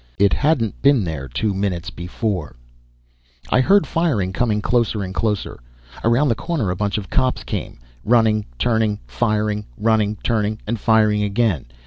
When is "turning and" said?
10.23-10.79